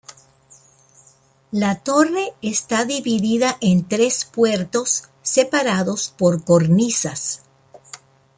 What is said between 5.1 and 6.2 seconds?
separados